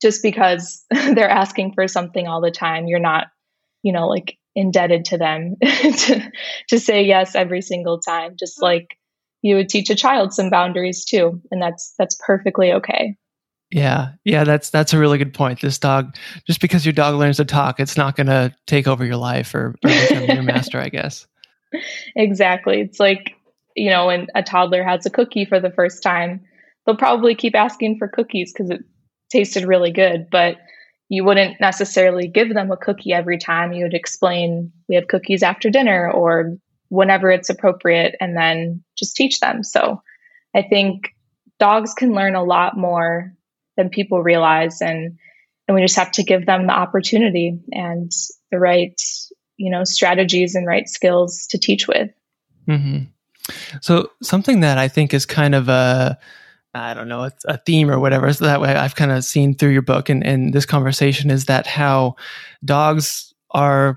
[0.02, 3.28] just because they're asking for something all the time, you're not,
[3.82, 6.32] you know, like indebted to them to,
[6.68, 8.34] to say yes every single time.
[8.38, 8.64] Just mm-hmm.
[8.64, 8.98] like
[9.40, 11.40] you would teach a child some boundaries too.
[11.50, 13.16] And that's that's perfectly okay.
[13.70, 15.62] Yeah, yeah, that's that's a really good point.
[15.62, 16.14] This dog,
[16.46, 19.54] just because your dog learns to talk, it's not going to take over your life
[19.54, 21.26] or, or become your master, I guess.
[22.14, 22.82] Exactly.
[22.82, 23.34] It's like
[23.76, 26.40] you know, when a toddler has a cookie for the first time,
[26.84, 28.84] they'll probably keep asking for cookies because it
[29.32, 30.28] tasted really good.
[30.30, 30.58] But
[31.08, 33.72] you wouldn't necessarily give them a cookie every time.
[33.72, 36.56] You would explain, we have cookies after dinner or
[36.88, 39.64] whenever it's appropriate, and then just teach them.
[39.64, 40.02] So
[40.54, 41.08] I think
[41.58, 43.34] dogs can learn a lot more
[43.76, 44.80] than people realize.
[44.80, 45.18] And,
[45.66, 48.10] and we just have to give them the opportunity and
[48.50, 49.00] the right,
[49.56, 52.10] you know, strategies and right skills to teach with.
[52.68, 53.04] Mm-hmm.
[53.80, 56.18] So something that I think is kind of a,
[56.74, 58.32] I don't know, a, a theme or whatever.
[58.32, 61.44] So that way I've kind of seen through your book and, and this conversation is
[61.44, 62.16] that how
[62.64, 63.96] dogs are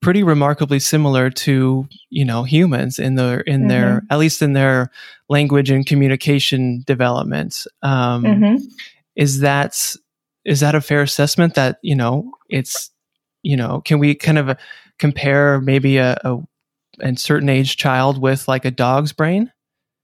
[0.00, 3.68] pretty remarkably similar to, you know, humans in their, in mm-hmm.
[3.68, 4.90] their, at least in their
[5.28, 7.66] language and communication development.
[7.82, 8.64] Um, mm-hmm.
[9.16, 9.94] Is that,
[10.44, 12.90] is that a fair assessment that, you know, it's,
[13.42, 14.56] you know, can we kind of
[14.98, 16.38] compare maybe a, a,
[17.00, 19.52] a certain age child with like a dog's brain?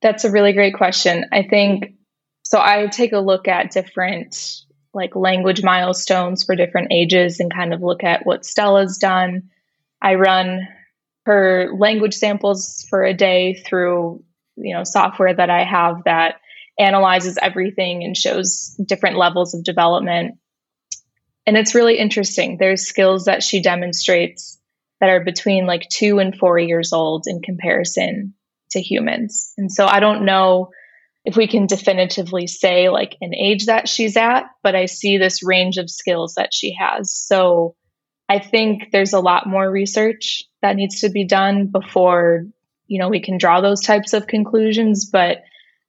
[0.03, 1.27] That's a really great question.
[1.31, 1.95] I think
[2.51, 7.72] so I take a look at different like language milestones for different ages and kind
[7.72, 9.51] of look at what Stella's done.
[10.03, 10.66] I run
[11.26, 14.24] her language samples for a day through,
[14.57, 16.40] you know, software that I have that
[16.76, 20.34] analyzes everything and shows different levels of development.
[21.46, 22.57] And it's really interesting.
[22.59, 24.59] There's skills that she demonstrates
[25.01, 28.34] that are between like 2 and 4 years old in comparison
[28.72, 29.53] to humans.
[29.57, 30.70] And so I don't know
[31.25, 35.43] if we can definitively say like an age that she's at, but I see this
[35.43, 37.12] range of skills that she has.
[37.12, 37.75] So
[38.29, 42.47] I think there's a lot more research that needs to be done before,
[42.87, 45.05] you know, we can draw those types of conclusions.
[45.11, 45.39] But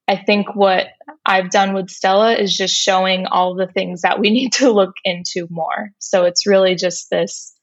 [0.07, 0.87] I think what
[1.25, 4.95] I've done with Stella is just showing all the things that we need to look
[5.05, 5.91] into more.
[5.99, 7.55] So it's really just this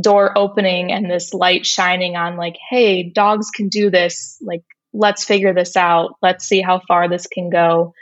[0.00, 4.38] door opening and this light shining on like, hey, dogs can do this.
[4.40, 4.62] Like
[4.92, 6.16] let's figure this out.
[6.22, 7.94] Let's see how far this can go.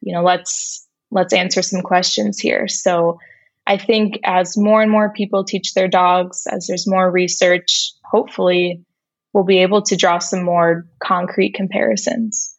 [0.00, 2.68] You know, let's let's answer some questions here.
[2.68, 3.18] So
[3.66, 8.84] I think as more and more people teach their dogs, as there's more research, hopefully
[9.32, 12.56] we'll be able to draw some more concrete comparisons.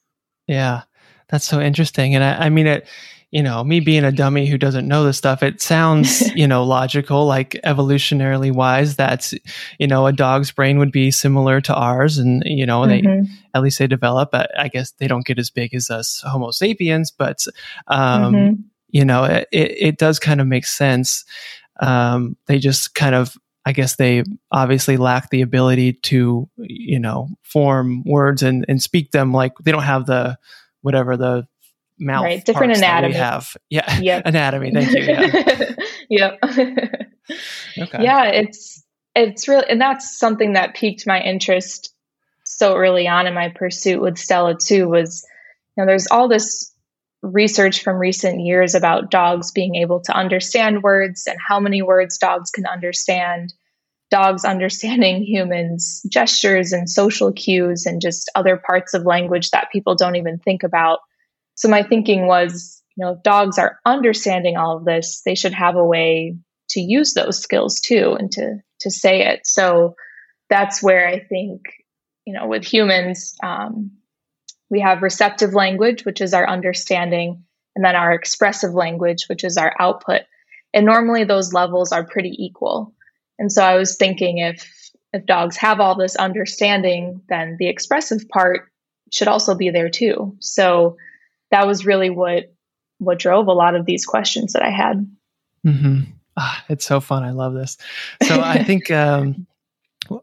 [0.48, 0.84] Yeah,
[1.30, 2.16] that's so interesting.
[2.16, 2.88] And I, I mean, it,
[3.36, 6.64] you know, me being a dummy who doesn't know this stuff, it sounds, you know,
[6.64, 9.34] logical, like evolutionarily wise, that's,
[9.78, 12.18] you know, a dog's brain would be similar to ours.
[12.18, 13.24] And, you know, mm-hmm.
[13.24, 16.52] they, at least they develop, I guess they don't get as big as us Homo
[16.52, 17.46] sapiens, but,
[17.88, 18.62] um, mm-hmm.
[18.88, 21.26] you know, it, it does kind of make sense.
[21.82, 27.28] Um, they just kind of, I guess they obviously lack the ability to, you know,
[27.44, 30.38] form words and, and speak them like they don't have the,
[30.84, 31.48] whatever the
[32.00, 32.46] mouth right.
[32.46, 34.24] different anatomy we have yeah yep.
[34.26, 35.76] anatomy thank you yeah
[36.10, 38.04] yep okay.
[38.04, 38.84] yeah it's
[39.16, 41.94] it's really and that's something that piqued my interest
[42.44, 45.26] so early on in my pursuit with stella too was
[45.76, 46.74] you know there's all this
[47.22, 52.18] research from recent years about dogs being able to understand words and how many words
[52.18, 53.54] dogs can understand
[54.12, 59.96] dogs understanding humans gestures and social cues and just other parts of language that people
[59.96, 61.00] don't even think about
[61.56, 65.54] so my thinking was, you know, if dogs are understanding all of this, they should
[65.54, 66.36] have a way
[66.70, 69.48] to use those skills too and to to say it.
[69.48, 69.96] So
[70.50, 71.62] that's where I think,
[72.26, 73.92] you know, with humans, um,
[74.70, 77.44] we have receptive language, which is our understanding,
[77.76, 80.22] and then our expressive language, which is our output.
[80.74, 82.94] And normally those levels are pretty equal.
[83.40, 84.72] And so I was thinking if
[85.14, 88.70] if dogs have all this understanding, then the expressive part
[89.12, 90.36] should also be there too.
[90.42, 90.98] So
[91.56, 92.54] that was really what
[92.98, 95.10] what drove a lot of these questions that I had.
[95.66, 96.12] Mm-hmm.
[96.38, 97.24] Ah, it's so fun.
[97.24, 97.78] I love this.
[98.24, 99.48] So I think um,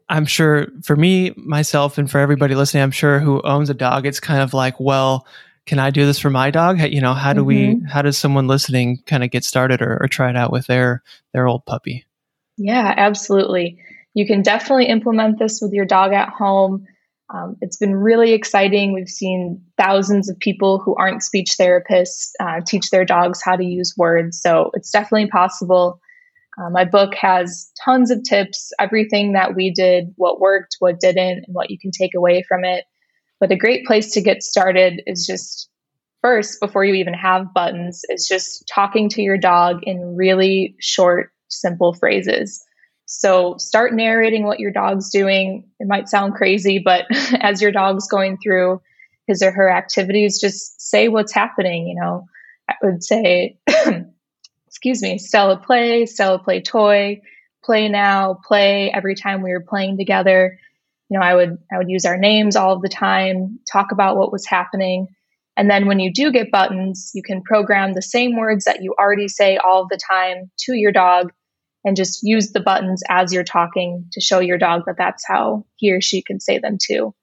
[0.09, 4.05] I'm sure for me, myself, and for everybody listening, I'm sure who owns a dog,
[4.05, 5.25] it's kind of like, well,
[5.65, 6.79] can I do this for my dog?
[6.79, 7.81] You know, how do mm-hmm.
[7.81, 7.89] we?
[7.89, 11.01] How does someone listening kind of get started or, or try it out with their
[11.33, 12.05] their old puppy?
[12.57, 13.79] Yeah, absolutely.
[14.13, 16.85] You can definitely implement this with your dog at home.
[17.33, 18.93] Um, it's been really exciting.
[18.93, 23.63] We've seen thousands of people who aren't speech therapists uh, teach their dogs how to
[23.63, 24.39] use words.
[24.39, 25.99] So it's definitely possible.
[26.57, 31.45] Uh, my book has tons of tips, everything that we did, what worked, what didn't,
[31.47, 32.85] and what you can take away from it.
[33.39, 35.69] But a great place to get started is just
[36.21, 41.31] first, before you even have buttons, is just talking to your dog in really short,
[41.47, 42.63] simple phrases.
[43.15, 45.65] So start narrating what your dog's doing.
[45.79, 47.05] It might sound crazy, but
[47.39, 48.81] as your dog's going through
[49.27, 51.87] his or her activities, just say what's happening.
[51.87, 52.25] You know,
[52.67, 53.59] I would say,
[54.67, 57.21] excuse me, Stella play, Stella play toy,
[57.63, 60.57] play now, play every time we were playing together.
[61.09, 64.31] You know, I would I would use our names all the time, talk about what
[64.31, 65.07] was happening.
[65.55, 68.95] And then when you do get buttons, you can program the same words that you
[68.99, 71.31] already say all the time to your dog
[71.83, 75.65] and just use the buttons as you're talking to show your dog that that's how
[75.75, 77.13] he or she can say them too.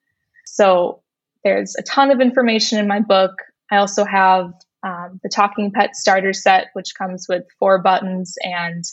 [0.45, 1.03] So
[1.45, 3.33] there's a ton of information in my book.
[3.71, 4.53] I also have
[4.83, 8.85] um, the Talking Pet Starter Set, which comes with four buttons and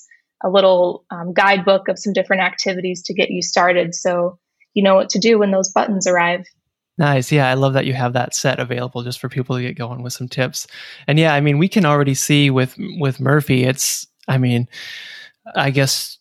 [0.43, 4.37] a little um, guidebook of some different activities to get you started so
[4.73, 6.45] you know what to do when those buttons arrive.
[6.99, 7.31] Nice.
[7.31, 10.01] Yeah, I love that you have that set available just for people to get going
[10.03, 10.67] with some tips.
[11.07, 14.67] And yeah, I mean, we can already see with with Murphy, it's I mean,
[15.55, 16.17] I guess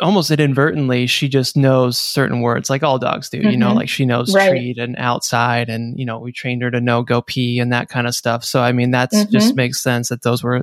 [0.00, 3.50] almost inadvertently she just knows certain words like all dogs do mm-hmm.
[3.50, 3.78] you know mm-hmm.
[3.78, 4.50] like she knows right.
[4.50, 7.88] treat and outside and you know we trained her to know go pee and that
[7.88, 9.30] kind of stuff so i mean that's mm-hmm.
[9.30, 10.62] just makes sense that those were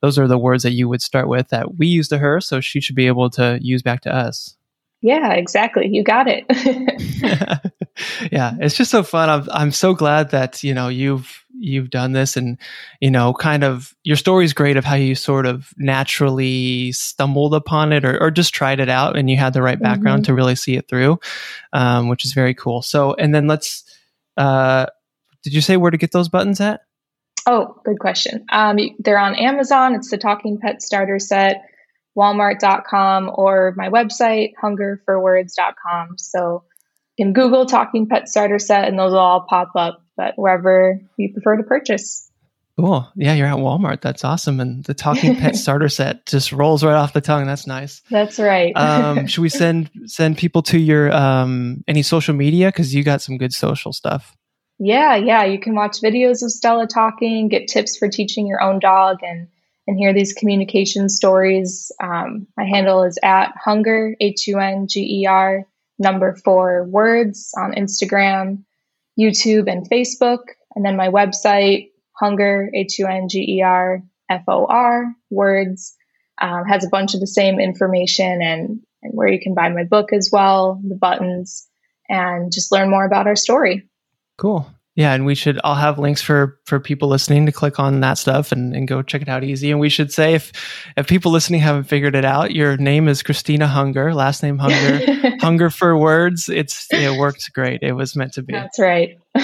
[0.00, 2.60] those are the words that you would start with that we use to her so
[2.60, 4.56] she should be able to use back to us
[5.00, 6.44] yeah exactly you got it
[8.32, 12.12] yeah it's just so fun I'm, I'm so glad that you know you've you've done
[12.12, 12.58] this and
[13.00, 17.92] you know kind of your story's great of how you sort of naturally stumbled upon
[17.92, 20.32] it or, or just tried it out and you had the right background mm-hmm.
[20.32, 21.18] to really see it through
[21.72, 22.82] um, which is very cool.
[22.82, 23.84] So and then let's
[24.36, 24.86] uh,
[25.42, 26.80] did you say where to get those buttons at?
[27.46, 28.44] Oh good question.
[28.50, 29.94] Um, they're on amazon.
[29.94, 31.62] It's the talking pet starter set
[32.16, 36.64] walmart.com or my website hungerforwords.com so
[37.16, 41.00] you can google talking pet starter set and those will all pop up but wherever
[41.16, 42.30] you prefer to purchase.
[42.78, 43.10] Cool.
[43.16, 44.00] Yeah, you're at Walmart.
[44.00, 44.58] That's awesome.
[44.58, 47.46] And the talking pet starter set just rolls right off the tongue.
[47.46, 48.00] That's nice.
[48.10, 48.72] That's right.
[48.76, 53.20] um, should we send send people to your um, any social media because you got
[53.20, 54.34] some good social stuff?
[54.78, 55.44] Yeah, yeah.
[55.44, 59.48] You can watch videos of Stella talking, get tips for teaching your own dog, and
[59.86, 61.92] and hear these communication stories.
[62.02, 65.66] Um, my handle is at hunger h u n g e r
[65.98, 68.64] number four words on Instagram.
[69.18, 70.40] YouTube and Facebook,
[70.74, 75.96] and then my website, Hunger, H U N G E R F O R, words,
[76.40, 79.84] um, has a bunch of the same information and, and where you can buy my
[79.84, 81.68] book as well, the buttons,
[82.08, 83.88] and just learn more about our story.
[84.38, 84.66] Cool.
[84.94, 88.18] Yeah, and we should all have links for for people listening to click on that
[88.18, 89.70] stuff and, and go check it out easy.
[89.70, 90.52] And we should say if
[90.98, 95.36] if people listening haven't figured it out, your name is Christina Hunger, last name Hunger,
[95.40, 96.50] Hunger for words.
[96.50, 97.82] It's it worked great.
[97.82, 98.52] It was meant to be.
[98.52, 99.18] That's right.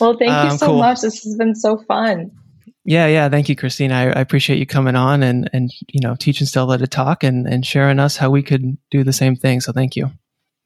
[0.00, 0.78] well, thank um, you so cool.
[0.78, 1.02] much.
[1.02, 2.32] This has been so fun.
[2.84, 3.28] Yeah, yeah.
[3.28, 3.94] Thank you, Christina.
[3.94, 7.46] I, I, appreciate you coming on and and you know teaching Stella to talk and
[7.46, 9.60] and sharing us how we could do the same thing.
[9.60, 10.10] So thank you.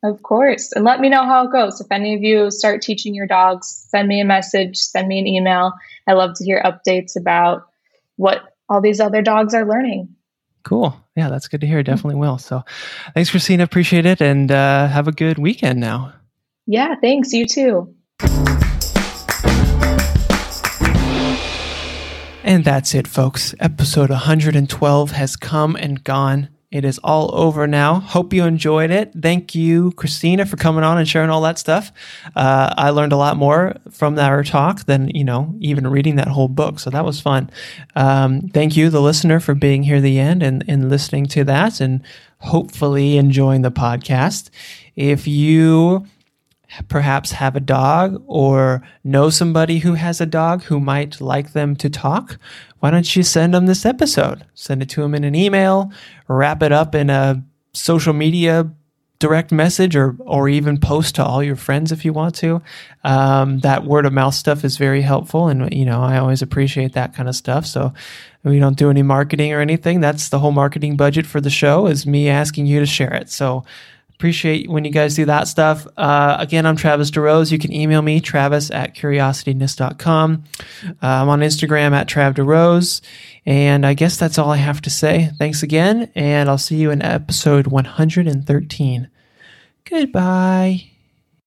[0.04, 0.70] Of course.
[0.72, 1.80] And let me know how it goes.
[1.80, 5.26] If any of you start teaching your dogs, send me a message, send me an
[5.26, 5.72] email.
[6.06, 7.68] I love to hear updates about
[8.16, 10.14] what all these other dogs are learning.
[10.62, 10.94] Cool.
[11.16, 11.82] Yeah, that's good to hear.
[11.82, 12.36] Definitely will.
[12.36, 12.64] So
[13.14, 13.64] thanks, Christina.
[13.64, 14.20] Appreciate it.
[14.20, 16.12] And uh, have a good weekend now.
[16.66, 17.32] Yeah, thanks.
[17.32, 17.94] You too.
[22.42, 23.54] And that's it, folks.
[23.58, 26.50] Episode 112 has come and gone.
[26.74, 28.00] It is all over now.
[28.00, 29.12] Hope you enjoyed it.
[29.16, 31.92] Thank you, Christina, for coming on and sharing all that stuff.
[32.34, 36.26] Uh, I learned a lot more from our talk than, you know, even reading that
[36.26, 36.80] whole book.
[36.80, 37.48] So that was fun.
[37.94, 41.80] Um, thank you, the listener, for being here the end and, and listening to that
[41.80, 42.02] and
[42.38, 44.50] hopefully enjoying the podcast.
[44.96, 46.06] If you
[46.88, 51.76] perhaps have a dog or know somebody who has a dog who might like them
[51.76, 52.36] to talk,
[52.84, 54.44] why don't you send them this episode?
[54.52, 55.90] Send it to them in an email,
[56.28, 58.70] wrap it up in a social media
[59.18, 62.60] direct message or or even post to all your friends if you want to.
[63.02, 66.92] Um, that word of mouth stuff is very helpful, and you know I always appreciate
[66.92, 67.64] that kind of stuff.
[67.64, 67.94] So
[68.42, 70.02] we don't do any marketing or anything.
[70.02, 73.30] That's the whole marketing budget for the show is me asking you to share it.
[73.30, 73.64] So
[74.14, 75.86] Appreciate when you guys do that stuff.
[75.96, 77.50] Uh, again, I'm Travis DeRose.
[77.50, 80.44] You can email me, travis at curiosityness.com.
[80.84, 83.00] Uh, I'm on Instagram at Trav DeRose.
[83.44, 85.30] And I guess that's all I have to say.
[85.38, 89.10] Thanks again, and I'll see you in episode 113.
[89.84, 90.93] Goodbye.